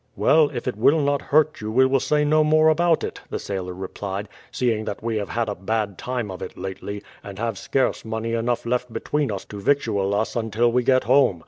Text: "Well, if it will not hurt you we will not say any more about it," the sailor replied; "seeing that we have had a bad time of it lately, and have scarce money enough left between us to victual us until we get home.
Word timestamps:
"Well, 0.15 0.49
if 0.51 0.67
it 0.67 0.75
will 0.75 0.99
not 0.99 1.21
hurt 1.21 1.61
you 1.61 1.71
we 1.71 1.85
will 1.85 1.91
not 1.91 2.01
say 2.01 2.21
any 2.21 2.43
more 2.43 2.69
about 2.69 3.03
it," 3.03 3.21
the 3.29 3.37
sailor 3.37 3.75
replied; 3.75 4.29
"seeing 4.51 4.85
that 4.85 5.03
we 5.03 5.17
have 5.17 5.29
had 5.29 5.47
a 5.47 5.53
bad 5.53 5.99
time 5.99 6.31
of 6.31 6.41
it 6.41 6.57
lately, 6.57 7.03
and 7.23 7.37
have 7.37 7.55
scarce 7.59 8.03
money 8.03 8.33
enough 8.33 8.65
left 8.65 8.91
between 8.91 9.31
us 9.31 9.45
to 9.45 9.59
victual 9.61 10.15
us 10.15 10.35
until 10.35 10.71
we 10.71 10.81
get 10.81 11.03
home. 11.03 11.39